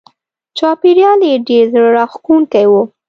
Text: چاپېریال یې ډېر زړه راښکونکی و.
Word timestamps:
چاپېریال 0.57 1.19
یې 1.29 1.35
ډېر 1.47 1.65
زړه 1.73 1.89
راښکونکی 1.97 2.65
و. 2.71 2.73